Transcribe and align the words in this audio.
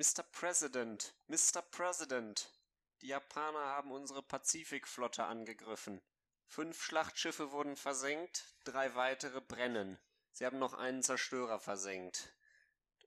Mr. 0.00 0.22
President, 0.22 1.12
Mr. 1.28 1.60
President. 1.60 2.50
Die 3.02 3.08
Japaner 3.08 3.66
haben 3.66 3.90
unsere 3.90 4.22
Pazifikflotte 4.22 5.24
angegriffen. 5.24 6.00
Fünf 6.46 6.82
Schlachtschiffe 6.82 7.52
wurden 7.52 7.76
versenkt, 7.76 8.54
drei 8.64 8.94
weitere 8.94 9.42
brennen. 9.42 9.98
Sie 10.32 10.46
haben 10.46 10.58
noch 10.58 10.72
einen 10.72 11.02
Zerstörer 11.02 11.60
versenkt. 11.60 12.32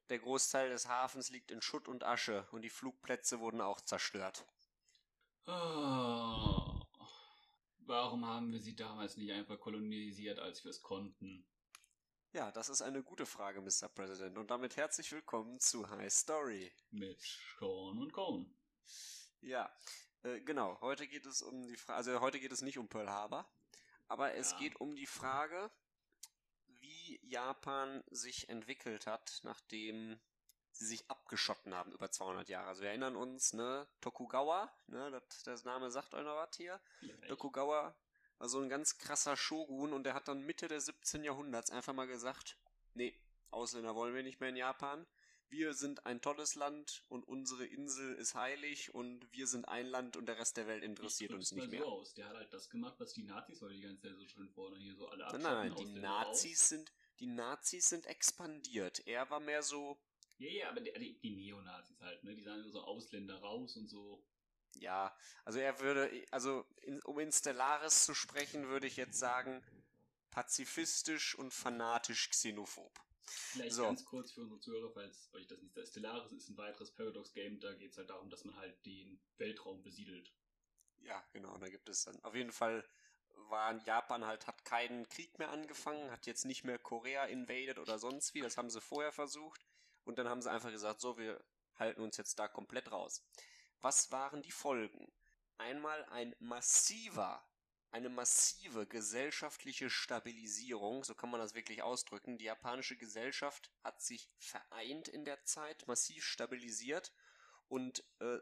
Der 0.10 0.20
Großteil 0.20 0.70
des 0.70 0.88
Hafens 0.88 1.32
liegt 1.32 1.50
in 1.50 1.64
Schutt 1.64 1.88
und 1.88 2.04
Asche 2.04 2.48
und 2.52 2.62
die 2.62 2.70
Flugplätze 2.70 3.40
wurden 3.40 3.62
auch 3.62 3.82
zerstört. 3.82 4.46
Oh. 5.48 6.80
Warum 7.88 8.28
haben 8.28 8.52
wir 8.52 8.60
sie 8.60 8.76
damals 8.76 9.18
nicht 9.18 9.32
einfach 9.32 9.60
kolonisiert, 9.60 10.38
als 10.38 10.64
wir 10.64 10.70
es 10.70 10.84
konnten? 10.84 11.44
Ja, 12.34 12.52
das 12.52 12.70
ist 12.70 12.82
eine 12.82 13.04
gute 13.04 13.28
Frage, 13.28 13.62
Mr. 13.62 13.88
President. 13.94 14.40
Und 14.40 14.50
damit 14.50 14.76
herzlich 14.76 15.12
willkommen 15.12 15.60
zu 15.60 15.88
High 15.88 16.12
Story. 16.12 16.74
Mit 16.90 17.22
Sean 17.22 18.00
und 18.00 18.12
Cone. 18.12 18.52
Ja, 19.42 19.72
äh, 20.24 20.42
genau. 20.42 20.82
Heute 20.82 21.08
geht 21.08 21.28
es 21.28 21.44
um 21.44 21.68
die 21.68 21.78
Frage, 21.78 21.98
also 21.98 22.22
heute 22.22 22.40
geht 22.40 22.52
es 22.52 22.64
nicht 22.64 22.80
um 22.80 22.90
Pearl 22.90 23.08
Harbor, 23.08 23.48
aber 24.08 24.34
es 24.34 24.52
Ja. 24.54 24.58
geht 24.58 24.82
um 24.82 24.96
die 24.96 25.06
Frage, 25.06 25.70
wie 26.66 27.20
Japan 27.22 28.04
sich 28.10 28.50
entwickelt 28.50 29.06
hat, 29.06 29.40
nachdem 29.44 30.20
sie 30.72 30.88
sich 30.88 31.08
abgeschotten 31.12 31.76
haben 31.76 31.92
über 31.92 32.10
200 32.10 32.50
Jahre. 32.50 32.70
Also 32.70 32.82
wir 32.82 32.90
erinnern 32.90 33.16
uns, 33.16 33.54
ne, 33.54 33.88
Tokugawa, 34.02 34.76
ne, 34.88 35.12
das, 35.12 35.44
der 35.44 35.60
Name 35.66 35.92
sagt 35.92 36.16
euch 36.16 36.24
noch 36.24 36.36
was 36.36 36.58
hier. 36.58 36.82
Vielleicht. 36.98 37.28
Tokugawa 37.28 37.96
war 38.38 38.50
so 38.50 38.60
ein 38.60 38.70
ganz 38.70 38.98
krasser 38.98 39.38
Shogun 39.38 39.94
und 39.94 40.04
der 40.04 40.14
hat 40.14 40.28
dann 40.28 40.46
Mitte 40.46 40.68
des 40.68 40.86
17. 40.86 41.24
Jahrhunderts 41.24 41.72
einfach 41.72 41.94
mal 41.94 42.08
gesagt, 42.08 42.58
nee, 42.94 43.18
Ausländer 43.52 43.96
wollen 43.96 44.16
wir 44.16 44.24
nicht 44.24 44.40
mehr 44.40 44.50
in 44.50 44.56
Japan. 44.56 45.06
Wir 45.50 45.76
sind 45.76 46.08
ein 46.08 46.20
tolles 46.20 46.56
Land 46.56 47.04
und 47.10 47.28
unsere 47.28 47.68
Insel 47.68 48.16
ist 48.16 48.34
heilig 48.34 48.96
und 48.96 49.32
wir 49.32 49.46
sind 49.46 49.68
ein 49.68 49.86
Land 49.86 50.18
und 50.18 50.26
der 50.26 50.40
Rest 50.40 50.58
der 50.58 50.66
Welt 50.66 50.84
interessiert 50.84 51.32
uns 51.32 51.52
nicht 51.52 51.66
mal 51.66 51.70
mehr. 51.70 51.82
So 51.82 51.90
aus. 51.90 52.14
Der 52.16 52.28
hat 52.28 52.36
halt 52.38 52.52
das 52.52 52.72
gemacht, 52.72 52.96
was 52.98 53.14
die 53.14 53.22
Nazis 53.22 53.62
heute 53.62 53.76
die 53.76 53.82
ganze 53.82 54.02
Zeit 54.02 54.18
so 54.18 54.26
schön 54.26 54.50
fordern. 54.50 54.80
Hier 54.80 54.96
so 54.96 55.08
alle 55.08 55.26
Nein, 55.34 55.42
nein, 55.42 55.76
die 55.76 55.86
Nazis 55.86 56.70
sind, 56.70 56.92
die 57.20 57.28
Nazis 57.28 57.88
sind 57.88 58.08
expandiert. 58.08 59.06
Er 59.06 59.30
war 59.30 59.40
mehr 59.40 59.62
so. 59.62 60.00
Ja, 60.40 60.50
ja, 60.50 60.70
aber 60.70 60.82
die, 60.82 60.92
die, 60.92 61.20
die 61.20 61.36
Neonazis 61.36 62.02
halt, 62.02 62.24
ne? 62.24 62.36
Die 62.36 62.42
sagen 62.42 62.68
so 62.72 62.82
Ausländer 62.82 63.36
raus 63.36 63.78
und 63.78 63.88
so. 63.88 64.26
Ja, 64.76 65.16
also 65.46 65.60
er 65.60 65.80
würde, 65.80 66.12
also 66.32 66.66
in, 66.82 67.02
um 67.04 67.20
in 67.20 67.32
Stellaris 67.32 68.06
zu 68.06 68.14
sprechen, 68.14 68.68
würde 68.68 68.88
ich 68.88 68.98
jetzt 68.98 69.18
sagen, 69.20 69.64
pazifistisch 70.32 71.36
und 71.36 71.54
fanatisch 71.54 72.30
xenophob. 72.30 73.00
Vielleicht 73.26 73.76
So. 73.76 73.84
ganz 73.84 74.04
kurz 74.06 74.32
für 74.32 74.42
unsere 74.42 74.60
Zuhörer, 74.60 74.92
falls 74.92 75.30
euch 75.34 75.48
das 75.48 75.62
nicht 75.62 75.74
sagt. 75.74 75.88
Stellaris 75.88 76.32
ist 76.32 76.50
ein 76.50 76.58
weiteres 76.58 76.92
Paradox-Game. 76.92 77.60
Da 77.60 77.74
geht 77.74 77.92
es 77.92 77.98
halt 77.98 78.10
darum, 78.10 78.30
dass 78.30 78.44
man 78.44 78.56
halt 78.58 78.86
den 78.86 79.20
Weltraum 79.38 79.82
besiedelt. 79.84 80.34
Ja, 81.00 81.24
genau, 81.34 81.58
da 81.58 81.70
gibt 81.70 81.90
es 81.90 82.04
dann. 82.04 82.20
Auf 82.24 82.36
jeden 82.36 82.52
Fall 82.52 82.84
war 83.50 83.74
Japan 83.86 84.26
halt, 84.26 84.48
hat 84.48 84.66
keinen 84.66 85.08
Krieg 85.10 85.38
mehr 85.40 85.50
angefangen, 85.50 86.12
hat 86.12 86.26
jetzt 86.26 86.46
nicht 86.46 86.64
mehr 86.64 86.80
Korea 86.80 87.26
invaded 87.26 87.80
oder 87.80 88.00
sonst 88.00 88.34
wie, 88.34 88.42
das 88.42 88.58
haben 88.58 88.70
sie 88.70 88.82
vorher 88.82 89.12
versucht. 89.12 89.66
Und 90.04 90.18
dann 90.18 90.30
haben 90.30 90.42
sie 90.42 90.52
einfach 90.52 90.72
gesagt, 90.72 91.00
so, 91.00 91.18
wir 91.18 91.44
halten 91.76 92.02
uns 92.02 92.18
jetzt 92.18 92.38
da 92.40 92.48
komplett 92.48 92.92
raus. 92.92 93.24
Was 93.84 94.14
waren 94.14 94.42
die 94.42 94.52
Folgen? 94.52 95.12
Einmal 95.58 96.06
ein 96.06 96.34
massiver, 96.40 97.46
eine 97.92 98.08
massive 98.08 98.88
gesellschaftliche 98.88 99.90
Stabilisierung, 99.90 101.04
so 101.04 101.16
kann 101.16 101.30
man 101.30 101.42
das 101.42 101.54
wirklich 101.54 101.84
ausdrücken. 101.84 102.38
Die 102.38 102.46
japanische 102.46 102.96
Gesellschaft 102.96 103.74
hat 103.84 104.02
sich 104.02 104.32
vereint 104.38 105.10
in 105.10 105.26
der 105.26 105.44
Zeit, 105.44 105.86
massiv 105.86 106.24
stabilisiert 106.24 107.12
und 107.68 108.06
äh, 108.20 108.40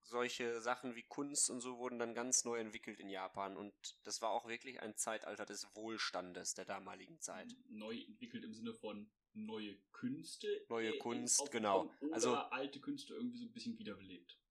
solche 0.00 0.60
Sachen 0.60 0.96
wie 0.96 1.04
Kunst 1.04 1.48
und 1.48 1.60
so 1.60 1.78
wurden 1.78 2.00
dann 2.00 2.12
ganz 2.12 2.44
neu 2.44 2.58
entwickelt 2.58 2.98
in 2.98 3.08
Japan 3.08 3.56
und 3.56 3.72
das 4.02 4.20
war 4.20 4.30
auch 4.30 4.48
wirklich 4.48 4.80
ein 4.80 4.96
Zeitalter 4.96 5.46
des 5.46 5.68
Wohlstandes 5.76 6.54
der 6.54 6.64
damaligen 6.64 7.20
Zeit. 7.20 7.54
Neu 7.68 8.00
entwickelt 8.00 8.42
im 8.42 8.52
Sinne 8.52 8.74
von 8.74 9.12
neue 9.32 9.76
Künste. 9.92 10.66
Neue 10.68 10.96
äh, 10.96 10.98
Kunst, 10.98 11.40
aufkommen 11.40 11.52
genau. 11.52 11.94
Oder 12.00 12.14
Also- 12.14 12.34
alte 12.34 12.80
Künste 12.80 13.14
irgendwie 13.14 13.38
so 13.38 13.44
ein 13.44 13.52
bisschen 13.52 13.78
wiederbelebt. 13.78 14.41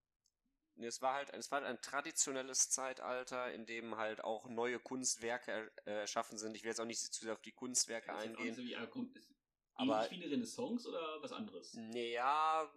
Es 0.83 1.01
war 1.01 1.13
halt, 1.15 1.29
es 1.33 1.51
war 1.51 1.63
ein 1.63 1.81
traditionelles 1.81 2.69
Zeitalter, 2.69 3.51
in 3.53 3.65
dem 3.65 3.97
halt 3.97 4.23
auch 4.23 4.47
neue 4.49 4.79
Kunstwerke 4.79 5.51
er, 5.51 5.87
äh, 5.87 5.99
erschaffen 6.01 6.37
sind. 6.37 6.55
Ich 6.55 6.63
will 6.63 6.69
jetzt 6.69 6.79
auch 6.81 6.85
nicht 6.85 6.99
zu 6.99 7.23
sehr 7.25 7.33
auf 7.33 7.41
die 7.41 7.51
Kunstwerke 7.51 8.11
Ist 8.11 8.17
nicht 8.27 8.37
eingehen. 8.37 8.55
So 8.55 8.61
wie, 8.63 8.75
ah, 8.75 8.85
komm, 8.87 9.11
ist 9.15 9.29
Aber- 9.75 10.09
wie 10.11 10.15
eine 10.15 10.31
Renaissance 10.31 10.87
oder 10.87 11.21
was 11.21 11.31
anderes? 11.31 11.73
Naja, 11.73 12.71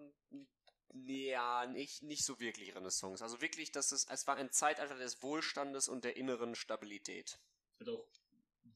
naja, 0.93 1.67
nicht, 1.67 2.03
nicht 2.03 2.25
so 2.25 2.39
wirklich 2.41 2.75
Renaissance. 2.75 3.23
Also 3.23 3.41
wirklich, 3.41 3.73
dass 3.73 3.91
es, 3.93 4.07
es 4.09 4.27
war 4.27 4.37
ein 4.37 4.51
Zeitalter 4.53 4.97
des 4.97 5.23
Wohlstandes 5.23 5.89
und 5.89 6.05
der 6.05 6.17
inneren 6.17 6.55
Stabilität. 6.55 7.39
Es 7.75 7.87
wird 7.87 7.91
auch 7.91 8.07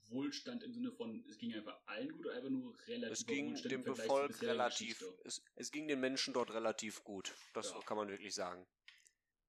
Wohlstand 0.09 0.63
im 0.63 0.73
Sinne 0.73 0.91
von, 0.91 1.25
es 1.29 1.37
ging 1.39 1.55
einfach 1.55 1.79
allen 1.87 2.11
gut 2.11 2.27
oder 2.27 2.35
einfach 2.37 2.49
nur 2.51 2.75
relativ 2.89 3.13
Es 3.13 3.27
ging 3.27 3.51
Wohlstand 3.51 3.73
dem 3.73 3.83
Bevolk 3.85 4.41
relativ, 4.43 5.05
es, 5.25 5.43
es 5.55 5.71
ging 5.71 5.87
den 5.87 6.01
Menschen 6.01 6.33
dort 6.35 6.51
relativ 6.53 7.05
gut. 7.05 7.35
Das 7.53 7.71
Ja. 7.71 7.81
kann 7.83 7.97
man 7.99 8.09
wirklich 8.09 8.35
sagen. 8.35 8.67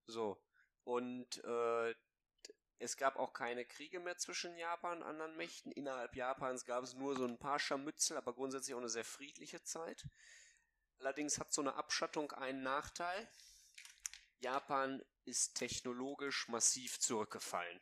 So. 0.10 0.42
Und 0.84 1.44
äh, 1.44 1.96
es 2.80 2.96
gab 2.98 3.18
auch 3.18 3.34
keine 3.34 3.66
Kriege 3.66 4.00
mehr 4.00 4.18
zwischen 4.18 4.56
Japan 4.58 5.00
und 5.00 5.04
anderen 5.04 5.36
Mächten. 5.36 5.72
Innerhalb 5.72 6.16
Japans 6.16 6.66
gab 6.66 6.84
es 6.84 6.94
nur 6.94 7.16
so 7.16 7.26
ein 7.26 7.38
paar 7.38 7.60
Scharmützel, 7.60 8.18
aber 8.18 8.34
grundsätzlich 8.34 8.74
auch 8.74 8.80
eine 8.80 8.90
sehr 8.90 9.04
friedliche 9.06 9.62
Zeit. 9.64 10.08
Allerdings 11.00 11.40
hat 11.40 11.52
so 11.54 11.62
eine 11.62 11.76
Abschattung 11.76 12.32
einen 12.32 12.64
Nachteil. 12.64 13.30
Japan 14.40 15.04
ist 15.26 15.56
technologisch 15.56 16.48
massiv 16.48 17.00
zurückgefallen. 17.00 17.80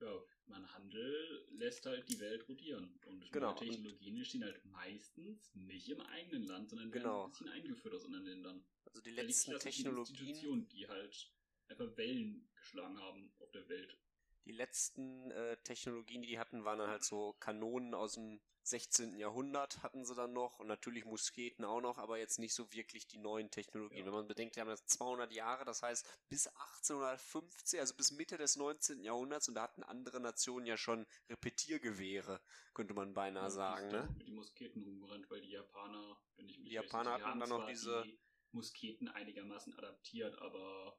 Ja, 0.00 0.12
man 0.46 0.72
Handel 0.74 1.46
lässt 1.50 1.86
halt 1.86 2.08
die 2.08 2.18
Welt 2.20 2.48
rotieren. 2.48 2.98
Und 3.06 3.30
Genau, 3.32 3.52
Technologien 3.54 4.16
entstehen 4.16 4.44
halt 4.44 4.64
meistens 4.64 5.54
nicht 5.54 5.88
im 5.88 6.00
eigenen 6.00 6.44
Land, 6.44 6.70
sondern 6.70 6.92
werden 6.92 7.02
Genau. 7.02 7.24
ein 7.24 7.30
bisschen 7.30 7.48
eingeführt 7.48 7.94
aus 7.94 8.04
anderen 8.04 8.26
Ländern. 8.26 8.66
Also 8.84 9.00
die 9.00 9.14
Da 9.14 9.22
liegt 9.22 9.28
letzten 9.46 9.52
die 9.52 9.58
Technologien. 9.58 10.16
Institutionen, 10.16 10.68
die 10.68 10.88
halt 10.88 11.32
einfach 11.68 11.96
Wellen 11.96 12.48
geschlagen 12.56 12.98
haben 13.00 13.32
auf 13.38 13.50
der 13.52 13.68
Welt. 13.68 13.98
Die 14.44 14.52
letzten 14.52 15.30
äh, 15.30 15.56
Technologien, 15.62 16.22
die 16.22 16.28
die 16.28 16.38
hatten, 16.38 16.64
waren 16.64 16.78
dann 16.78 16.88
halt 16.90 17.04
so 17.04 17.34
Kanonen 17.34 17.94
aus 17.94 18.14
dem 18.14 18.40
16. 18.68 19.18
Jahrhundert 19.18 19.82
hatten 19.82 20.04
sie 20.04 20.14
dann 20.14 20.32
noch 20.32 20.58
und 20.58 20.66
natürlich 20.66 21.04
Musketen 21.04 21.64
auch 21.64 21.80
noch, 21.80 21.98
aber 21.98 22.18
jetzt 22.18 22.38
nicht 22.38 22.54
so 22.54 22.70
wirklich 22.72 23.06
die 23.06 23.18
neuen 23.18 23.50
Technologien. 23.50 24.00
Ja. 24.00 24.06
Wenn 24.06 24.12
man 24.12 24.28
bedenkt, 24.28 24.56
die 24.56 24.60
haben 24.60 24.68
das 24.68 24.84
200 24.86 25.32
Jahre, 25.32 25.64
das 25.64 25.82
heißt 25.82 26.06
bis 26.28 26.46
1850, 26.48 27.80
also 27.80 27.94
bis 27.94 28.10
Mitte 28.10 28.36
des 28.36 28.56
19. 28.56 29.02
Jahrhunderts 29.02 29.48
und 29.48 29.54
da 29.54 29.62
hatten 29.62 29.82
andere 29.82 30.20
Nationen 30.20 30.66
ja 30.66 30.76
schon 30.76 31.06
Repetiergewehre, 31.30 32.40
könnte 32.74 32.94
man 32.94 33.14
beinahe 33.14 33.44
Ja, 33.44 33.50
sagen, 33.50 33.88
ne? 33.88 34.14
Mit 34.18 34.28
den 34.28 34.34
Musketen 34.34 34.82
rumgerannt, 34.82 35.30
weil 35.30 35.40
die 35.40 35.50
Japaner, 35.50 36.18
wenn 36.36 36.48
ich 36.48 36.58
mich 36.58 36.68
Die 36.68 36.74
Japaner 36.74 37.22
hatten 37.22 37.40
dann 37.40 37.48
noch 37.48 37.66
diese- 37.66 38.02
die 38.04 38.20
Musketen 38.52 39.08
einigermaßen 39.08 39.74
adaptiert, 39.74 40.38
aber 40.38 40.98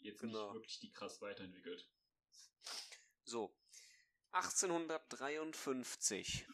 jetzt 0.00 0.20
Genau. 0.20 0.46
nicht 0.46 0.54
wirklich 0.54 0.80
die 0.80 0.92
krass 0.92 1.20
weiterentwickelt. 1.20 1.88
So. 3.24 3.54
1853 4.32 6.46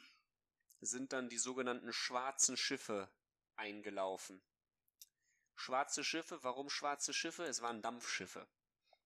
sind 0.80 1.12
dann 1.12 1.28
die 1.28 1.38
sogenannten 1.38 1.92
schwarzen 1.92 2.56
Schiffe 2.56 3.10
eingelaufen. 3.56 4.42
Schwarze 5.54 6.04
Schiffe, 6.04 6.42
warum 6.42 6.68
schwarze 6.70 7.14
Schiffe? 7.14 7.44
Es 7.44 7.62
waren 7.62 7.82
Dampfschiffe. 7.82 8.46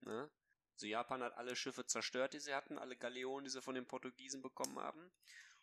Ne? 0.00 0.30
Also 0.74 0.86
Japan 0.86 1.22
hat 1.22 1.34
alle 1.34 1.54
Schiffe 1.56 1.86
zerstört, 1.86 2.32
die 2.32 2.40
sie 2.40 2.54
hatten, 2.54 2.78
alle 2.78 2.96
Galeonen, 2.96 3.44
die 3.44 3.50
sie 3.50 3.62
von 3.62 3.74
den 3.74 3.86
Portugiesen 3.86 4.42
bekommen 4.42 4.78
haben. 4.78 5.12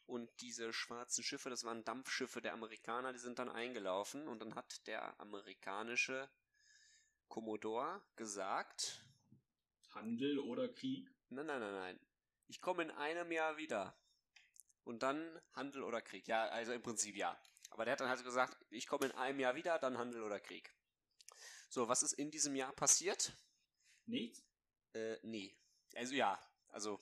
Und 0.06 0.30
diese 0.40 0.72
schwarzen 0.72 1.24
Schiffe, 1.24 1.50
das 1.50 1.66
waren 1.66 1.84
Dampfschiffe 1.84 2.42
der 2.42 2.54
Amerikaner, 2.54 3.12
die 3.12 3.20
sind 3.20 3.40
dann 3.40 3.50
eingelaufen. 3.50 4.28
Und 4.28 4.40
dann 4.40 4.56
hat 4.56 4.86
der 4.88 5.20
amerikanische 5.20 6.30
Commodore 7.28 8.02
gesagt, 8.16 9.06
Handel 9.90 10.40
oder 10.40 10.70
Krieg? 10.70 11.09
Nein, 11.29 11.46
nein, 11.46 11.59
nein, 11.59 11.74
nein. 11.74 12.00
Ich 12.47 12.62
komme 12.62 12.84
in 12.84 12.91
einem 12.91 13.32
Jahr 13.32 13.58
wieder. 13.58 13.97
Und 14.84 15.03
dann 15.03 15.41
Handel 15.53 15.84
oder 15.84 16.02
Krieg. 16.02 16.28
Ja, 16.28 16.46
also 16.47 16.72
im 16.72 16.82
Prinzip 16.82 17.16
ja. 17.16 17.38
Aber 17.72 17.84
der 17.84 17.94
hat 17.94 18.00
dann 18.00 18.09
halt 18.09 18.24
gesagt, 18.24 18.58
ich 18.70 18.88
komme 18.88 19.08
in 19.08 19.12
einem 19.12 19.40
Jahr 19.40 19.56
wieder, 19.56 19.78
dann 19.79 19.97
Handel 19.97 20.24
oder 20.24 20.40
Krieg. 20.40 20.74
So, 21.70 21.90
was 21.90 22.03
ist 22.03 22.14
in 22.14 22.32
diesem 22.32 22.56
Jahr 22.56 22.72
passiert? 22.72 23.34
Nichts? 24.06 24.46
Äh, 24.94 25.18
nee. 25.23 25.58
Also 25.96 26.16
ja, 26.16 26.40
also 26.70 27.02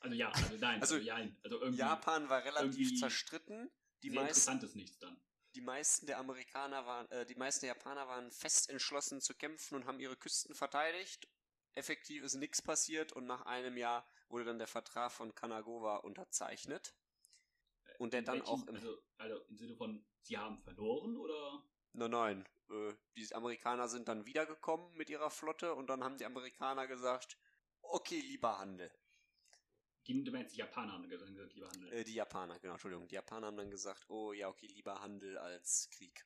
Also 0.00 0.14
ja, 0.14 0.30
also 0.30 0.56
nein, 0.56 0.80
Also, 0.80 0.94
also, 0.94 1.06
nein. 1.06 1.36
Also 1.42 1.60
irgendwie 1.60 1.78
Japan 1.78 2.28
war 2.28 2.42
relativ 2.44 2.98
zerstritten. 2.98 3.70
Die 4.02 4.10
meisten, 4.10 4.28
interessantes 4.28 4.74
Nichts 4.74 4.98
dann. 4.98 5.20
Die 5.56 5.62
meisten 5.62 6.06
der 6.06 6.18
Amerikaner 6.18 6.84
waren, 6.86 7.10
äh, 7.10 7.24
die 7.24 7.34
meisten 7.34 7.66
der 7.66 7.74
Japaner 7.74 8.06
waren 8.06 8.30
fest 8.30 8.68
entschlossen 8.68 9.20
zu 9.22 9.34
kämpfen 9.34 9.74
und 9.74 9.86
haben 9.86 9.98
ihre 9.98 10.16
Küsten 10.16 10.54
verteidigt. 10.54 11.28
Effektiv 11.74 12.22
ist 12.22 12.34
nichts 12.34 12.60
passiert 12.62 13.12
und 13.12 13.26
nach 13.26 13.46
einem 13.46 13.76
Jahr 13.76 14.06
wurde 14.28 14.44
dann 14.44 14.58
der 14.58 14.66
Vertrag 14.66 15.10
von 15.12 15.34
Kanagawa 15.34 15.96
unterzeichnet. 15.96 16.94
Und 17.98 18.12
der 18.12 18.20
In 18.20 18.26
dann 18.26 18.38
welchem- 18.40 18.48
auch 18.48 18.66
im 18.66 18.74
Also, 18.74 19.02
also 19.16 19.44
im 19.48 19.56
Sinne 19.56 19.76
von, 19.76 20.06
sie 20.20 20.36
haben 20.36 20.58
verloren 20.60 21.16
oder? 21.16 21.62
Nein, 21.92 22.10
nein. 22.10 22.48
Äh, 22.68 22.94
die 23.16 23.34
Amerikaner 23.34 23.88
sind 23.88 24.08
dann 24.08 24.26
wiedergekommen 24.26 24.94
mit 24.96 25.08
ihrer 25.08 25.30
Flotte 25.30 25.74
und 25.74 25.86
dann 25.86 26.04
haben 26.04 26.18
die 26.18 26.26
Amerikaner 26.26 26.86
gesagt, 26.86 27.38
okay, 27.80 28.20
lieber 28.20 28.58
Handel. 28.58 28.92
Die, 30.06 30.22
du 30.22 30.30
meinst, 30.30 30.54
die 30.54 30.60
Japaner 30.60 30.92
haben 30.92 31.08
gesagt, 31.08 31.32
lieber 31.54 31.68
Handel. 31.68 31.92
Äh, 31.92 32.04
die 32.04 32.14
Japaner, 32.14 32.60
genau, 32.60 32.74
Entschuldigung. 32.74 33.08
Die 33.08 33.16
Japaner 33.16 33.48
haben 33.48 33.56
dann 33.56 33.70
gesagt, 33.70 34.08
oh 34.08 34.32
ja, 34.32 34.48
okay, 34.48 34.68
lieber 34.68 35.00
Handel 35.00 35.36
als 35.38 35.90
Krieg. 35.90 36.24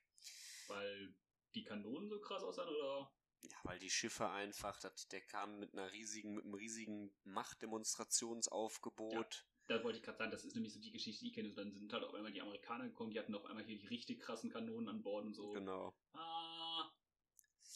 Weil 0.69 1.15
die 1.55 1.65
Kanonen 1.65 2.09
so 2.09 2.21
krass 2.21 2.43
aussahen, 2.43 2.69
oder? 2.69 3.11
Ja, 3.43 3.57
weil 3.65 3.79
die 3.79 3.89
Schiffe 3.89 4.29
einfach, 4.29 4.79
das, 4.81 5.09
der 5.09 5.23
kam 5.23 5.59
mit 5.59 5.73
einer 5.73 5.91
riesigen, 5.93 6.35
mit 6.35 6.45
einem 6.45 6.53
riesigen 6.55 7.11
Machtdemonstrationsaufgebot. 7.25 9.47
Ja, 9.69 9.79
da 9.79 9.83
wollte 9.83 9.97
ich 9.99 10.05
gerade 10.05 10.19
sagen, 10.19 10.31
das 10.31 10.45
ist 10.45 10.55
nämlich 10.55 10.75
so 10.75 10.81
die 10.81 10.91
Geschichte, 10.91 11.25
die 11.25 11.29
ich 11.29 11.35
kenne. 11.35 11.55
Dann 11.55 11.73
sind 11.73 11.91
halt 11.93 12.05
auf 12.05 12.13
einmal 12.15 12.33
die 12.33 12.43
Amerikaner 12.43 12.85
gekommen, 12.85 13.13
die 13.13 13.19
hatten 13.19 13.35
auf 13.35 13.47
einmal 13.47 13.65
hier 13.65 13.79
die 13.79 13.87
richtig 13.87 14.21
krassen 14.21 14.51
Kanonen 14.51 14.89
an 14.89 15.03
Bord 15.03 15.25
und 15.25 15.33
so. 15.35 15.53
Genau. 15.53 15.95
Ah, 16.13 16.30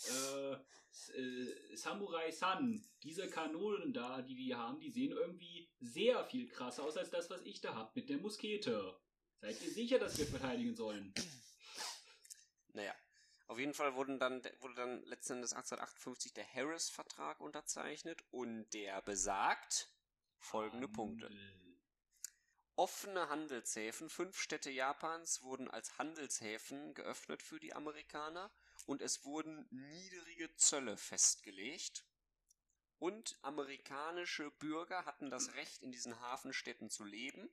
äh, 0.09 0.53
äh, 1.21 1.77
Samurai 1.77 2.31
Sun, 2.31 2.87
diese 3.03 3.29
Kanonen 3.29 3.93
da, 3.93 4.23
die 4.23 4.37
die 4.37 4.55
haben, 4.55 4.81
die 4.81 4.91
sehen 4.91 5.13
irgendwie 5.13 5.69
sehr 5.81 6.25
viel 6.25 6.49
krasser 6.49 6.85
aus 6.85 6.97
als 6.97 7.11
das, 7.11 7.31
was 7.31 7.43
ich 7.43 7.61
da 7.61 7.75
hab 7.75 7.95
mit 7.97 8.09
der 8.09 8.19
Muskete. 8.19 8.99
Seid 9.41 9.61
ihr 9.63 9.71
sicher, 9.71 9.99
dass 9.99 10.19
wir 10.19 10.27
verteidigen 10.27 10.75
sollen? 10.75 11.13
Naja, 12.73 12.95
auf 13.47 13.59
jeden 13.59 13.75
Fall 13.75 13.95
wurden 13.95 14.19
dann, 14.19 14.43
wurde 14.61 14.75
dann 14.75 15.03
letzten 15.05 15.35
Endes 15.35 15.53
1858 15.53 16.33
der 16.33 16.47
Harris-Vertrag 16.55 17.41
unterzeichnet 17.41 18.25
und 18.31 18.69
der 18.71 19.01
besagt 19.03 19.91
folgende 20.39 20.87
Handel. 20.87 21.29
Punkte. 21.29 21.31
Offene 22.77 23.29
Handelshäfen, 23.29 24.09
fünf 24.11 24.37
Städte 24.37 24.71
Japans 24.71 25.43
wurden 25.43 25.71
als 25.71 25.99
Handelshäfen 25.99 26.95
geöffnet 26.95 27.43
für 27.43 27.61
die 27.61 27.73
Amerikaner 27.73 28.51
und 28.87 29.03
es 29.03 29.25
wurden 29.25 29.67
niedrige 29.71 30.55
Zölle 30.57 30.97
festgelegt. 30.97 32.05
Und 32.99 33.37
amerikanische 33.43 34.51
Bürger 34.53 35.05
hatten 35.05 35.29
das 35.31 35.55
Recht, 35.55 35.83
in 35.83 35.93
diesen 35.93 36.21
Hafenstädten 36.21 36.91
zu 36.91 37.05
leben. 37.05 37.51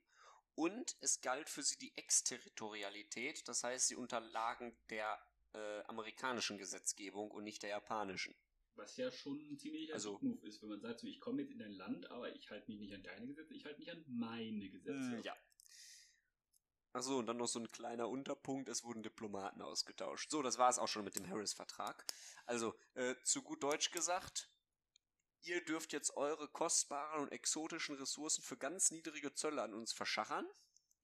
Und 0.54 0.96
es 1.00 1.20
galt 1.20 1.48
für 1.48 1.62
sie 1.62 1.78
die 1.78 1.96
Exterritorialität, 1.96 3.48
das 3.48 3.64
heißt, 3.64 3.88
sie 3.88 3.96
unterlagen 3.96 4.76
der 4.90 5.18
äh, 5.54 5.80
amerikanischen 5.84 6.58
Gesetzgebung 6.58 7.30
und 7.30 7.44
nicht 7.44 7.62
der 7.62 7.70
japanischen. 7.70 8.34
Was 8.74 8.96
ja 8.96 9.10
schon 9.10 9.38
ein 9.50 9.58
ziemlicher 9.58 9.94
also, 9.94 10.18
Move 10.22 10.46
ist, 10.46 10.62
wenn 10.62 10.70
man 10.70 10.80
sagt, 10.80 11.00
so, 11.00 11.06
ich 11.06 11.20
komme 11.20 11.42
jetzt 11.42 11.52
in 11.52 11.58
dein 11.58 11.72
Land, 11.72 12.10
aber 12.10 12.34
ich 12.34 12.50
halte 12.50 12.70
mich 12.70 12.80
nicht 12.80 12.94
an 12.94 13.02
deine 13.02 13.26
Gesetze, 13.26 13.54
ich 13.54 13.64
halte 13.64 13.78
mich 13.78 13.90
an 13.90 14.04
meine 14.08 14.70
Gesetze. 14.70 14.92
Mm, 14.98 15.22
ja. 15.22 15.36
Achso, 16.94 17.18
und 17.18 17.26
dann 17.26 17.38
noch 17.38 17.48
so 17.48 17.58
ein 17.58 17.70
kleiner 17.70 18.08
Unterpunkt, 18.08 18.68
es 18.68 18.84
wurden 18.84 19.02
Diplomaten 19.02 19.62
ausgetauscht. 19.62 20.30
So, 20.30 20.42
das 20.42 20.58
war 20.58 20.68
es 20.68 20.78
auch 20.78 20.88
schon 20.88 21.04
mit 21.04 21.16
dem 21.16 21.26
Harris-Vertrag. 21.28 22.04
Also, 22.44 22.74
äh, 22.94 23.14
zu 23.22 23.42
gut 23.42 23.62
Deutsch 23.62 23.90
gesagt, 23.92 24.50
ihr 25.40 25.64
dürft 25.64 25.92
jetzt 25.92 26.16
eure 26.16 26.48
kostbaren 26.48 27.22
und 27.22 27.32
exotischen 27.32 27.96
Ressourcen 27.96 28.42
für 28.42 28.58
ganz 28.58 28.90
niedrige 28.90 29.32
Zölle 29.32 29.62
an 29.62 29.72
uns 29.72 29.92
verschachern. 29.92 30.46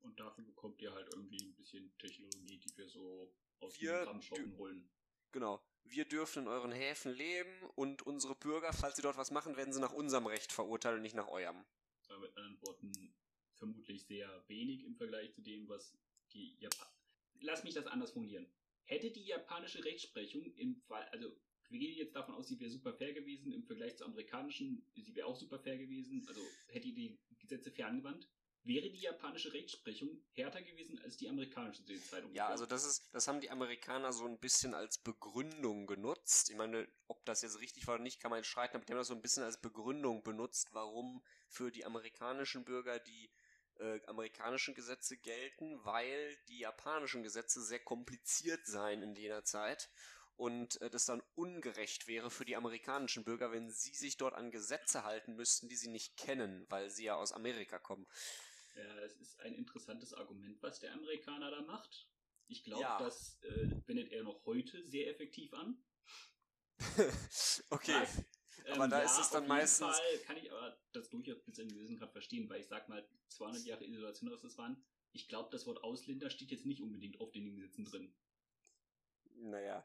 Und 0.01 0.21
dafür 0.21 0.45
bekommt 0.45 0.81
ihr 0.83 0.93
halt 0.93 1.09
irgendwie 1.13 1.43
ein 1.43 1.55
bisschen 1.57 1.97
Technologie, 1.99 2.59
die 2.59 2.77
wir 2.77 2.89
so 2.89 3.35
aus 3.61 3.81
wir 3.81 4.01
dem 4.01 4.09
Ramschoppen 4.09 4.57
holen. 4.57 4.91
Genau. 5.33 5.63
Wir 5.85 6.05
dürfen 6.05 6.45
in 6.45 6.49
euren 6.49 6.73
Häfen 6.73 7.13
leben 7.13 7.63
und 7.75 8.03
unsere 8.03 8.35
Bürger, 8.35 8.73
falls 8.75 8.97
sie 8.97 9.03
dort 9.03 9.17
was 9.17 9.31
machen, 9.31 9.57
werden 9.57 9.73
sie 9.73 9.81
nach 9.81 9.93
unserem 9.93 10.27
Recht 10.27 10.53
verurteilt 10.53 10.97
und 10.97 11.03
nicht 11.03 11.17
nach 11.17 11.29
eurem. 11.29 11.65
Ja, 12.09 12.19
mit 12.19 12.37
anderen 12.37 12.61
Worten, 12.63 13.08
vermutlich 13.59 14.05
sehr 14.05 14.45
wenig 14.49 14.85
im 14.85 14.97
Vergleich 14.97 15.33
zu 15.33 15.43
dem, 15.43 15.69
was 15.69 15.97
die 16.33 16.57
Japan. 16.59 16.89
Lass 17.41 17.65
mich 17.65 17.75
das 17.75 17.87
anders 17.87 18.13
formulieren. 18.13 18.47
Hätte 18.85 19.11
die 19.11 19.25
japanische 19.25 19.85
Rechtsprechung 19.85 20.53
im 20.57 20.77
Fall, 20.77 21.05
also 21.13 21.31
wir 21.69 21.79
gehen 21.79 21.97
jetzt 21.97 22.17
davon 22.17 22.35
aus, 22.35 22.49
sie 22.49 22.59
wäre 22.59 22.71
super 22.71 22.95
fair 22.95 23.13
gewesen 23.13 23.53
im 23.53 23.65
Vergleich 23.65 23.97
zur 23.97 24.07
amerikanischen, 24.07 24.83
sie 24.97 25.15
wäre 25.15 25.27
auch 25.27 25.37
super 25.37 25.59
fair 25.59 25.77
gewesen, 25.77 26.25
also 26.27 26.41
hätte 26.69 26.89
die 26.89 27.19
Gesetze 27.39 27.71
fair 27.71 27.89
angewandt, 27.89 28.27
wäre 28.65 28.91
die 28.91 29.01
japanische 29.01 29.53
Rechtsprechung 29.53 30.23
härter 30.33 30.63
gewesen 30.63 30.99
als 31.01 31.17
die 31.17 31.29
amerikanische 31.29 31.85
Zeitung. 31.85 32.33
Ja, 32.35 32.49
also 32.49 32.67
das 32.67 32.85
ist, 32.85 33.09
das 33.13 33.27
haben 33.29 33.41
die 33.41 33.51
Amerikaner 33.51 34.13
so 34.13 34.25
ein 34.27 34.39
bisschen 34.39 34.75
als 34.75 34.99
Begründung 34.99 35.87
genutzt. 35.87 36.51
Ich 36.51 36.57
meine, 36.57 36.89
ob 37.07 37.25
das 37.25 37.43
jetzt 37.43 37.61
richtig 37.61 37.87
war 37.87 37.95
oder 37.95 38.03
nicht, 38.03 38.21
kann 38.21 38.31
man 38.31 38.39
jetzt 38.39 38.49
streiten, 38.49 38.77
aber 38.77 38.85
die 38.85 38.93
haben 38.93 38.99
das 38.99 39.09
so 39.09 39.15
ein 39.15 39.23
bisschen 39.23 39.43
als 39.43 39.61
Begründung 39.61 40.23
benutzt, 40.23 40.69
warum 40.73 41.23
für 41.49 41.71
die 41.71 41.85
amerikanischen 41.85 42.65
Bürger 42.65 42.99
die 42.99 43.31
äh, 43.79 44.01
amerikanischen 44.07 44.75
Gesetze 44.75 45.17
gelten, 45.17 45.85
weil 45.85 46.37
die 46.49 46.59
japanischen 46.59 47.23
Gesetze 47.23 47.63
sehr 47.63 47.81
kompliziert 47.81 48.67
seien 48.67 49.03
in 49.03 49.15
jener 49.15 49.45
Zeit 49.45 49.91
und 50.39 50.81
äh, 50.81 50.89
das 50.89 51.05
dann 51.05 51.23
ungerecht 51.35 52.07
wäre 52.07 52.31
für 52.31 52.45
die 52.45 52.57
amerikanischen 52.57 53.25
Bürger, 53.25 53.53
wenn 53.53 53.71
sie 53.71 53.93
sich 53.93 54.17
dort 54.17 54.35
an 54.35 54.51
Gesetze 54.51 55.05
halten 55.05 55.35
müssten, 55.35 55.69
die 55.69 55.77
sie 55.77 55.91
nicht 55.91 56.17
kennen, 56.17 56.65
weil 56.71 56.91
sie 56.91 57.05
ja 57.05 57.17
aus 57.17 57.33
Amerika 57.33 57.79
kommen. 57.79 58.07
Ja, 58.77 58.99
es 59.01 59.17
ist 59.17 59.41
ein 59.41 59.55
interessantes 59.55 60.15
Argument, 60.15 60.63
was 60.63 60.79
der 60.79 60.93
Amerikaner 60.93 61.51
da 61.51 61.63
macht. 61.63 62.09
Ich 62.47 62.63
glaube, 62.63 62.83
ja. 62.83 62.99
das 62.99 63.43
äh, 63.43 63.71
wendet 63.87 64.13
er 64.13 64.23
noch 64.23 64.45
heute 64.47 64.85
sehr 64.85 65.11
effektiv 65.11 65.53
an. 65.53 65.83
okay. 67.71 68.01
Was, 68.01 68.25
ähm, 68.69 68.75
aber 68.75 68.89
da 68.89 68.99
ja, 68.99 69.05
ist 69.05 69.19
es 69.19 69.31
dann 69.31 69.47
meistens. 69.47 69.97
Fall 69.97 70.19
kann 70.27 70.37
ich 70.37 70.53
aber 70.53 70.79
das 70.93 71.09
durchaus 71.11 71.43
bis 71.45 71.59
in 71.59 71.69
gewissen 71.69 71.99
Grad 71.99 72.13
verstehen, 72.13 72.49
weil 72.49 72.61
ich 72.61 72.69
sag 72.69 72.89
mal, 72.89 73.07
200 73.29 73.65
Jahre 73.65 73.85
Isolation, 73.85 74.31
was 74.31 74.43
das 74.43 74.57
waren. 74.59 74.85
Ich 75.13 75.29
glaube, 75.29 75.49
das 75.51 75.67
Wort 75.67 75.83
Ausländer 75.83 76.31
steht 76.31 76.51
jetzt 76.51 76.67
nicht 76.67 76.83
unbedingt 76.83 77.21
auf 77.21 77.33
den 77.33 77.47
Gesetzen 77.47 77.85
drin. 77.85 78.15
Naja. 79.35 79.85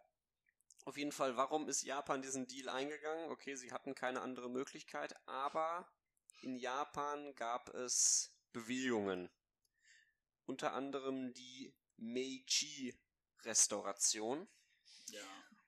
Auf 0.85 0.97
jeden 0.97 1.13
Fall, 1.13 1.38
warum 1.38 1.69
ist 1.69 1.83
Japan 1.83 2.21
diesen 2.21 2.45
Deal 2.47 2.68
eingegangen? 2.68 3.31
Okay, 3.31 3.56
sie 3.56 3.71
hatten 3.71 3.95
keine 3.95 4.19
andere 4.21 4.50
Möglichkeit, 4.50 5.15
aber 5.25 5.89
in 6.41 6.57
Japan 6.57 7.33
gab 7.36 7.74
es 7.74 8.36
Bewegungen. 8.51 9.29
Unter 10.45 10.74
anderem 10.74 11.33
die 11.33 11.74
Meiji-Restauration. 11.95 14.45
Ja. 15.07 15.21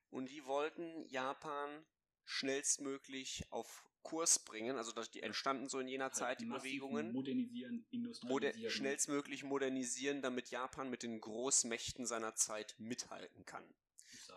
Und 0.10 0.30
die 0.30 0.46
wollten 0.46 1.08
Japan 1.08 1.86
schnellstmöglich 2.26 3.46
auf 3.52 3.86
Kurs 4.04 4.40
bringen, 4.40 4.78
also 4.78 4.92
die 5.14 5.24
entstanden 5.24 5.68
so 5.68 5.80
in 5.80 5.88
jener 5.88 6.06
halt 6.06 6.16
Zeit, 6.16 6.40
die 6.40 6.46
Bewegungen. 6.46 7.12
Modernisieren, 7.12 7.86
industrialisieren. 7.90 8.62
Moder 8.62 8.70
schnellstmöglich 8.70 9.44
modernisieren, 9.44 10.22
damit 10.22 10.52
Japan 10.52 10.90
mit 10.90 11.04
den 11.04 11.20
Großmächten 11.20 12.06
seiner 12.06 12.36
Zeit 12.36 12.76
mithalten 12.78 13.46
kann. 13.46 13.64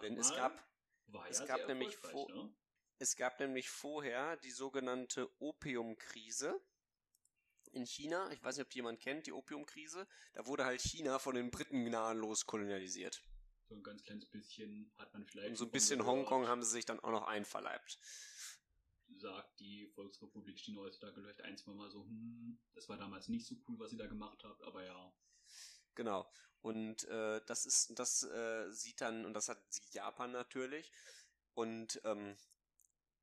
Denn 0.03 0.15
mal, 0.15 0.21
es 0.21 0.31
gab, 0.31 0.69
es 1.29 1.45
gab 1.47 1.69
nämlich 1.69 1.97
ne? 2.03 2.55
es 2.99 3.17
gab 3.17 3.39
nämlich 3.41 3.69
vorher 3.69 4.39
die 4.39 4.51
sogenannte 4.51 5.31
Opiumkrise 5.39 6.61
in 7.73 7.85
China, 7.85 8.31
ich 8.33 8.43
weiß 8.43 8.57
nicht, 8.57 8.65
ob 8.65 8.71
die 8.71 8.79
jemand 8.79 9.01
kennt, 9.01 9.27
die 9.27 9.33
Opiumkrise, 9.33 10.07
da 10.33 10.47
wurde 10.47 10.65
halt 10.65 10.81
China 10.81 11.19
von 11.19 11.35
den 11.35 11.51
Briten 11.51 11.85
gnadenlos 11.85 12.47
kolonialisiert. 12.47 13.23
So 13.69 13.75
ein 13.75 13.83
ganz 13.83 14.03
kleines 14.03 14.27
bisschen 14.27 14.91
hat 14.97 15.13
man 15.13 15.27
vielleicht. 15.27 15.51
Und 15.51 15.57
so 15.57 15.67
ein 15.67 15.71
bisschen 15.71 16.05
Hongkong 16.07 16.47
haben 16.47 16.63
sie 16.63 16.71
sich 16.71 16.87
dann 16.87 17.01
auch 17.01 17.11
noch 17.11 17.27
einverleibt. 17.27 17.99
Sagt 19.17 19.61
die 19.61 19.89
Volksrepublik 19.95 20.59
China 20.59 20.81
heutzutage 20.81 21.21
vielleicht 21.21 21.43
ein, 21.43 21.57
zwei 21.57 21.73
Mal 21.73 21.91
so, 21.91 22.05
hm, 22.05 22.59
das 22.75 22.89
war 22.89 22.97
damals 22.97 23.29
nicht 23.29 23.47
so 23.47 23.57
cool, 23.69 23.79
was 23.79 23.91
sie 23.91 23.97
da 23.97 24.07
gemacht 24.07 24.43
habt, 24.45 24.63
aber 24.63 24.85
ja. 24.85 25.13
Genau. 25.95 26.31
Und 26.61 27.05
äh, 27.05 27.41
das 27.47 27.67
ist, 27.67 27.99
das 27.99 28.23
äh, 28.23 28.71
sieht 28.73 29.01
dann, 29.01 29.25
und 29.25 29.35
das 29.35 29.49
hat 29.49 29.63
Japan 29.93 30.33
natürlich. 30.33 30.91
Und 31.55 32.01
ähm, 32.05 32.37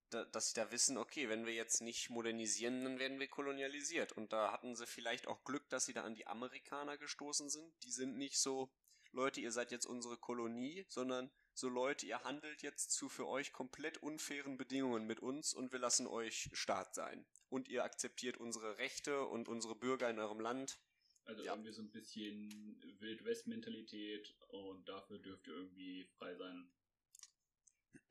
da, 0.09 0.25
dass 0.25 0.49
sie 0.49 0.55
da 0.55 0.71
wissen, 0.71 0.97
okay, 0.97 1.29
wenn 1.29 1.45
wir 1.45 1.53
jetzt 1.53 1.81
nicht 1.81 2.09
modernisieren, 2.09 2.83
dann 2.83 2.99
werden 2.99 3.19
wir 3.19 3.27
kolonialisiert. 3.27 4.11
Und 4.11 4.33
da 4.33 4.51
hatten 4.51 4.75
sie 4.75 4.85
vielleicht 4.85 5.27
auch 5.27 5.43
Glück, 5.43 5.67
dass 5.69 5.85
sie 5.85 5.93
da 5.93 6.03
an 6.03 6.15
die 6.15 6.27
Amerikaner 6.27 6.97
gestoßen 6.97 7.49
sind. 7.49 7.73
Die 7.83 7.91
sind 7.91 8.17
nicht 8.17 8.39
so, 8.39 8.71
Leute, 9.15 9.39
ihr 9.39 9.51
seid 9.51 9.71
jetzt 9.71 9.85
unsere 9.85 10.17
Kolonie, 10.17 10.85
sondern 10.89 11.31
so 11.53 11.69
Leute, 11.69 12.05
ihr 12.05 12.19
handelt 12.25 12.61
jetzt 12.61 12.91
zu 12.91 13.07
für 13.07 13.27
euch 13.27 13.53
komplett 13.53 13.97
unfairen 13.99 14.57
Bedingungen 14.57 15.07
mit 15.07 15.21
uns 15.21 15.53
und 15.53 15.71
wir 15.71 15.79
lassen 15.79 16.05
euch 16.05 16.49
Staat 16.51 16.93
sein. 16.93 17.25
Und 17.47 17.69
ihr 17.69 17.85
akzeptiert 17.85 18.37
unsere 18.37 18.77
Rechte 18.77 19.25
und 19.25 19.47
unsere 19.47 19.75
Bürger 19.75 20.09
in 20.09 20.19
eurem 20.19 20.41
Land. 20.41 20.81
Also 21.23 21.43
ja. 21.43 21.53
irgendwie 21.53 21.71
so 21.71 21.81
ein 21.81 21.91
bisschen 21.91 22.77
Wild-West-Mentalität 22.99 24.35
und 24.49 24.87
dafür 24.87 25.17
dürft 25.19 25.47
ihr 25.47 25.53
irgendwie 25.53 26.03
frei 26.17 26.35
sein. 26.35 26.69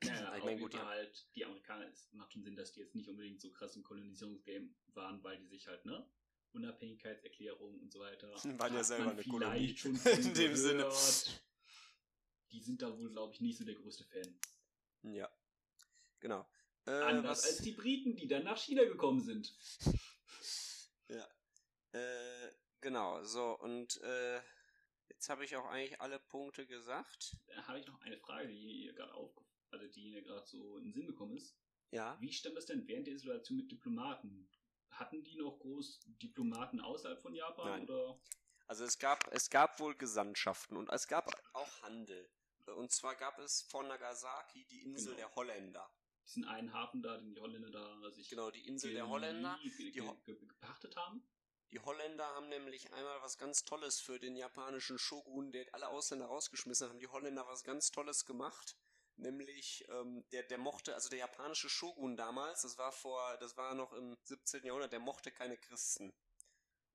Ja, 0.03 0.35
ich 0.37 0.43
meine, 0.43 0.59
gut, 0.59 0.73
ja. 0.73 0.87
halt, 0.87 1.27
die 1.35 1.45
Amerikaner, 1.45 1.87
es 1.87 2.11
macht 2.13 2.33
schon 2.33 2.43
Sinn, 2.43 2.55
dass 2.55 2.73
die 2.73 2.79
jetzt 2.79 2.95
nicht 2.95 3.07
unbedingt 3.07 3.39
so 3.39 3.51
krass 3.51 3.75
im 3.75 3.83
Kolonisierungsgame 3.83 4.73
waren, 4.95 5.23
weil 5.23 5.37
die 5.37 5.47
sich 5.47 5.67
halt, 5.67 5.85
ne? 5.85 6.09
Unabhängigkeitserklärung 6.55 7.79
und 7.79 7.91
so 7.91 7.99
weiter. 7.99 8.27
Waren 8.59 8.73
ja 8.73 8.83
selber 8.83 9.11
eine 9.11 9.23
Kolonie. 9.23 9.75
Schon 9.77 9.95
in 10.05 10.33
dem 10.33 10.55
Sinne. 10.55 10.89
Die 12.51 12.61
sind 12.61 12.81
da 12.81 12.97
wohl, 12.97 13.11
glaube 13.11 13.33
ich, 13.33 13.41
nicht 13.41 13.57
so 13.57 13.65
der 13.65 13.75
größte 13.75 14.05
Fan. 14.05 14.39
Ja. 15.13 15.29
Genau. 16.19 16.47
Äh, 16.87 16.91
Anders 16.91 17.43
was... 17.43 17.45
als 17.45 17.57
die 17.59 17.73
Briten, 17.73 18.15
die 18.15 18.27
dann 18.27 18.43
nach 18.43 18.57
China 18.57 18.83
gekommen 18.83 19.21
sind. 19.21 19.53
ja. 21.09 21.27
Äh, 21.91 22.51
genau, 22.81 23.23
so, 23.23 23.57
und 23.59 24.01
äh, 24.01 24.41
Jetzt 25.15 25.29
habe 25.29 25.45
ich 25.45 25.55
auch 25.55 25.65
eigentlich 25.65 25.99
alle 26.01 26.19
Punkte 26.19 26.67
gesagt. 26.67 27.37
Da 27.47 27.67
habe 27.67 27.79
ich 27.79 27.87
noch 27.87 27.99
eine 28.01 28.17
Frage, 28.17 28.47
die 28.47 28.91
gerade 28.95 29.13
auf, 29.13 29.31
also 29.71 29.87
die 29.87 30.09
mir 30.11 30.21
gerade 30.21 30.45
so 30.45 30.77
in 30.77 30.83
den 30.83 30.93
Sinn 30.93 31.07
gekommen 31.07 31.35
ist. 31.35 31.57
Ja. 31.91 32.17
Wie 32.19 32.31
stand 32.31 32.55
das 32.55 32.65
denn 32.65 32.85
während 32.87 33.07
der 33.07 33.15
Isolation 33.15 33.57
mit 33.57 33.71
Diplomaten? 33.71 34.49
Hatten 34.91 35.23
die 35.23 35.35
noch 35.35 35.59
groß 35.59 35.99
Diplomaten 36.21 36.79
außerhalb 36.79 37.21
von 37.21 37.33
Japan 37.35 37.67
Nein. 37.67 37.83
oder? 37.83 38.19
Also 38.67 38.83
es 38.85 38.97
gab, 38.97 39.27
es 39.31 39.49
gab 39.49 39.79
wohl 39.79 39.95
Gesandtschaften 39.95 40.77
und 40.77 40.89
es 40.89 41.07
gab 41.07 41.29
auch 41.53 41.81
Handel. 41.83 42.29
Und 42.77 42.91
zwar 42.91 43.15
gab 43.15 43.37
es 43.39 43.61
vor 43.63 43.83
Nagasaki 43.83 44.65
die 44.65 44.83
Insel 44.83 45.13
Genau. 45.15 45.17
der 45.17 45.35
Holländer. 45.35 45.89
Diesen 46.25 46.45
einen 46.45 46.73
Hafen 46.73 47.03
da, 47.03 47.17
den 47.17 47.35
die 47.35 47.39
Holländer 47.41 47.69
da 47.69 48.11
sich 48.11 48.29
Genau, 48.29 48.49
die 48.49 48.65
Insel 48.67 48.93
der 48.93 49.07
Holländer. 49.07 49.59
Die 49.63 49.91
gepachtet 49.91 50.95
haben. 50.95 51.27
Die 51.71 51.79
Holländer 51.79 52.25
haben 52.25 52.49
nämlich 52.49 52.91
einmal 52.93 53.21
was 53.21 53.37
ganz 53.37 53.63
Tolles 53.63 53.99
für 53.99 54.19
den 54.19 54.35
japanischen 54.35 54.97
Shogun, 54.97 55.51
der 55.51 55.65
alle 55.73 55.89
Ausländer 55.89 56.25
rausgeschmissen 56.27 56.85
hat, 56.85 56.93
haben 56.93 56.99
die 56.99 57.07
Holländer 57.07 57.45
was 57.47 57.63
ganz 57.63 57.91
Tolles 57.91 58.25
gemacht. 58.25 58.75
Nämlich, 59.17 59.85
ähm, 59.89 60.25
der, 60.31 60.43
der 60.43 60.57
mochte, 60.57 60.93
also 60.93 61.09
der 61.09 61.19
japanische 61.19 61.69
Shogun 61.69 62.17
damals, 62.17 62.63
das 62.63 62.77
war 62.77 62.91
vor, 62.91 63.37
das 63.37 63.55
war 63.55 63.73
noch 63.73 63.93
im 63.93 64.17
17. 64.23 64.65
Jahrhundert, 64.65 64.91
der 64.91 64.99
mochte 64.99 65.31
keine 65.31 65.57
Christen. 65.57 66.13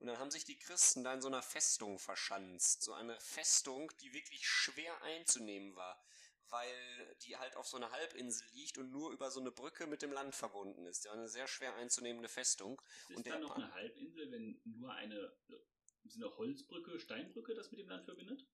Und 0.00 0.06
dann 0.06 0.18
haben 0.18 0.30
sich 0.30 0.44
die 0.44 0.56
Christen 0.56 1.04
da 1.04 1.12
in 1.12 1.20
so 1.20 1.28
einer 1.28 1.42
Festung 1.42 1.98
verschanzt. 1.98 2.82
So 2.82 2.94
eine 2.94 3.18
Festung, 3.20 3.92
die 4.00 4.14
wirklich 4.14 4.46
schwer 4.48 5.02
einzunehmen 5.02 5.76
war. 5.76 6.02
Weil 6.48 7.16
die 7.22 7.36
halt 7.36 7.54
auf 7.56 7.68
so 7.68 7.76
einer 7.76 7.92
Halbinsel 7.92 8.46
liegt 8.52 8.78
und 8.78 8.90
nur 8.90 9.12
über 9.12 9.30
so 9.30 9.40
eine 9.40 9.52
Brücke 9.52 9.86
mit 9.86 10.02
dem 10.02 10.10
Land 10.10 10.34
verbunden 10.34 10.86
ist. 10.86 11.04
Ja, 11.04 11.12
eine 11.12 11.28
sehr 11.28 11.46
schwer 11.46 11.74
einzunehmende 11.76 12.28
Festung. 12.28 12.80
Ist 13.08 13.18
Und 13.18 13.26
dann 13.26 13.42
noch 13.42 13.54
eine 13.56 13.72
Halbinsel, 13.72 14.32
wenn 14.32 14.60
nur 14.64 14.92
eine, 14.92 15.32
eine 16.14 16.36
Holzbrücke, 16.36 16.98
Steinbrücke 16.98 17.54
das 17.54 17.70
mit 17.70 17.80
dem 17.80 17.88
Land 17.88 18.04
verbindet? 18.04 18.46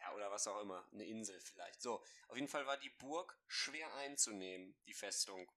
Ja, 0.00 0.14
oder 0.14 0.30
was 0.30 0.46
auch 0.46 0.60
immer. 0.62 0.86
Eine 0.92 1.04
Insel 1.04 1.38
vielleicht. 1.40 1.82
So, 1.82 2.02
auf 2.28 2.36
jeden 2.36 2.48
Fall 2.48 2.66
war 2.66 2.76
die 2.78 2.90
Burg 2.90 3.38
schwer 3.46 3.92
einzunehmen, 3.96 4.74
die 4.86 4.94
Festung. 4.94 5.50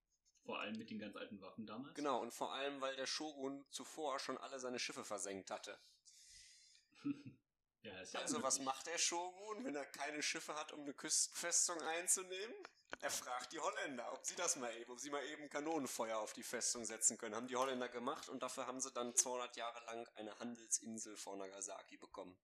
Vor 0.45 0.59
allem 0.59 0.75
mit 0.77 0.89
den 0.89 0.99
ganz 0.99 1.15
alten 1.15 1.39
Waffen 1.39 1.65
damals. 1.65 1.95
Genau, 1.95 2.19
und 2.21 2.33
vor 2.33 2.53
allem, 2.53 2.81
weil 2.81 2.95
der 2.97 3.07
Shogun 3.07 3.65
zuvor 3.71 4.19
schon 4.19 4.37
alle 4.37 4.59
seine 4.59 4.79
Schiffe 4.79 5.05
versenkt 5.05 5.49
hatte. 5.51 5.79
ja, 7.83 8.01
ist 8.01 8.13
ja 8.13 8.19
Also, 8.19 8.43
was 8.43 8.57
unmöglich. 8.57 8.65
macht 8.75 8.87
der 8.87 8.97
Shogun, 8.97 9.63
wenn 9.63 9.75
er 9.75 9.85
keine 9.85 10.21
Schiffe 10.21 10.55
hat, 10.55 10.73
um 10.73 10.81
eine 10.81 10.93
Küstenfestung 10.93 11.81
einzunehmen? 11.81 12.55
Er 12.99 13.11
fragt 13.11 13.53
die 13.53 13.59
Holländer, 13.59 14.11
ob 14.13 14.25
sie 14.25 14.35
das 14.35 14.57
mal 14.57 14.75
eben, 14.77 14.91
ob 14.91 14.99
sie 14.99 15.09
mal 15.09 15.25
eben 15.27 15.49
Kanonenfeuer 15.49 16.17
auf 16.17 16.33
die 16.33 16.43
Festung 16.43 16.83
setzen 16.85 17.17
können. 17.17 17.35
Haben 17.35 17.47
die 17.47 17.55
Holländer 17.55 17.89
gemacht 17.89 18.27
und 18.27 18.43
dafür 18.43 18.67
haben 18.67 18.81
sie 18.81 18.91
dann 18.91 19.15
200 19.15 19.55
Jahre 19.55 19.83
lang 19.85 20.07
eine 20.15 20.37
Handelsinsel 20.39 21.15
vor 21.15 21.37
Nagasaki 21.37 21.97
bekommen. 21.97 22.37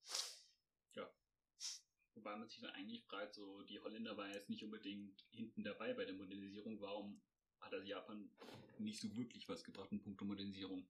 Wobei 2.20 2.36
man 2.36 2.50
sich 2.50 2.60
dann 2.60 2.72
eigentlich 2.72 3.06
fragt, 3.06 3.34
so 3.34 3.64
die 3.64 3.80
Holländer 3.80 4.18
waren 4.18 4.34
jetzt 4.34 4.50
nicht 4.50 4.62
unbedingt 4.62 5.26
hinten 5.32 5.64
dabei 5.64 5.94
bei 5.94 6.04
der 6.04 6.16
Modernisierung. 6.16 6.82
Warum 6.82 7.22
hat 7.62 7.72
das 7.72 7.88
Japan 7.88 8.30
nicht 8.78 9.00
so 9.00 9.16
wirklich 9.16 9.48
was 9.48 9.64
gebracht 9.64 9.90
in 9.94 10.02
puncto 10.02 10.26
Modernisierung? 10.26 10.86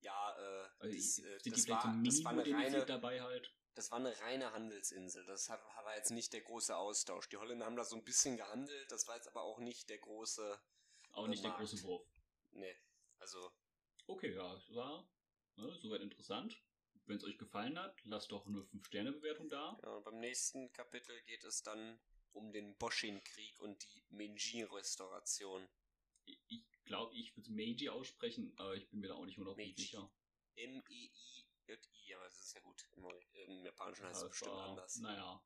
Ja, 0.00 0.34
äh, 0.38 0.68
Also, 0.78 0.96
das, 0.96 1.18
äh, 1.18 1.38
die 1.44 1.50
das, 1.50 1.62
so 1.64 1.68
war, 1.68 1.76
das 2.04 2.24
war 2.24 2.30
eine 2.32 2.42
mini-modernisiert 2.42 2.74
reine, 2.74 2.86
dabei 2.86 3.20
halt? 3.20 3.54
Das 3.74 3.90
war 3.90 3.98
eine 3.98 4.18
reine 4.20 4.52
Handelsinsel. 4.52 5.26
Das 5.26 5.50
hat- 5.50 5.62
war 5.84 5.94
jetzt 5.94 6.10
nicht 6.10 6.32
der 6.32 6.40
große 6.40 6.74
Austausch. 6.74 7.28
Die 7.28 7.36
Holländer 7.36 7.66
haben 7.66 7.76
da 7.76 7.84
so 7.84 7.96
ein 7.96 8.04
bisschen 8.04 8.38
gehandelt, 8.38 8.90
das 8.90 9.06
war 9.08 9.16
jetzt 9.16 9.28
aber 9.28 9.42
auch 9.42 9.58
nicht 9.58 9.90
der 9.90 9.98
große. 9.98 10.58
Auch 11.10 11.26
nicht 11.26 11.42
der 11.42 11.50
Markt. 11.50 11.60
große 11.68 11.82
Wurf. 11.82 12.08
Nee, 12.52 12.74
also. 13.18 13.52
Okay, 14.06 14.34
ja, 14.34 14.54
es 14.54 14.74
war 14.74 15.06
ne, 15.56 15.78
soweit 15.82 16.00
interessant. 16.00 16.58
Wenn 17.06 17.16
es 17.16 17.24
euch 17.24 17.38
gefallen 17.38 17.78
hat, 17.78 18.00
lasst 18.04 18.30
doch 18.30 18.46
eine 18.46 18.60
5-Sterne-Bewertung 18.60 19.48
da. 19.48 19.78
Ja, 19.82 19.96
und 19.96 20.04
beim 20.04 20.18
nächsten 20.18 20.72
Kapitel 20.72 21.20
geht 21.24 21.44
es 21.44 21.62
dann 21.62 21.98
um 22.32 22.52
den 22.52 22.76
Boshin-Krieg 22.76 23.60
und 23.60 23.82
die 23.84 24.02
Meiji-Restauration. 24.10 25.68
Ich 26.24 26.64
glaube, 26.84 27.14
ich 27.14 27.36
würde 27.36 27.50
Meiji 27.50 27.88
aussprechen, 27.88 28.52
aber 28.56 28.76
ich 28.76 28.88
bin 28.88 29.00
mir 29.00 29.08
da 29.08 29.14
auch 29.14 29.26
nicht 29.26 29.38
hundertprozentig 29.38 29.90
sicher. 29.90 30.10
M-E-I-J-I, 30.54 32.14
aber 32.14 32.24
das 32.24 32.40
ist 32.40 32.54
ja 32.54 32.60
gut. 32.60 32.86
Im, 33.32 33.64
Japanischen 33.64 34.06
heißt 34.06 34.22
es 34.22 34.28
bestimmt 34.28 34.56
anders. 34.56 34.96
Naja. 34.98 35.42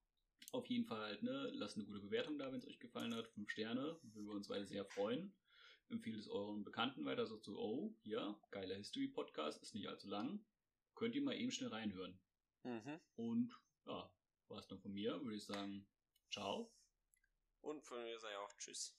Auf 0.53 0.67
jeden 0.67 0.85
Fall 0.85 1.01
halt, 1.01 1.23
ne, 1.23 1.51
lasst 1.55 1.77
eine 1.77 1.87
gute 1.87 2.01
Bewertung 2.01 2.39
da, 2.39 2.53
wenn 2.53 2.59
es 2.59 2.67
euch 2.67 2.79
gefallen 2.79 3.15
hat. 3.15 3.29
5 3.29 3.51
Sterne, 3.51 3.99
würden 4.03 4.27
wir 4.27 4.35
uns 4.35 4.49
beide 4.49 4.67
sehr 4.67 4.85
freuen. 4.85 5.35
Empfiehlt 5.89 6.19
es 6.19 6.29
euren 6.29 6.65
Bekannten 6.65 7.05
weiter, 7.05 7.27
so, 7.27 7.41
oh, 7.57 7.95
ja, 8.03 8.39
geiler 8.51 8.77
History-Podcast, 8.77 9.63
ist 9.63 9.75
nicht 9.75 9.89
allzu 9.89 10.09
lang. 10.09 10.45
Könnt 10.97 11.15
ihr 11.15 11.23
mal 11.23 11.37
eben 11.37 11.53
schnell 11.53 11.71
reinhören. 11.71 12.19
Mhm. 12.65 13.01
Und 13.15 13.57
ja, 13.85 14.13
war 14.49 14.59
es 14.59 14.67
dann 14.67 14.81
von 14.81 14.93
mir, 14.93 15.23
würde 15.23 15.37
ich 15.37 15.45
sagen, 15.45 15.87
ciao. 16.33 16.73
Und 17.61 17.85
von 17.85 18.03
mir 18.03 18.19
sei 18.19 18.37
auch 18.39 18.53
Tschüss. 18.55 18.99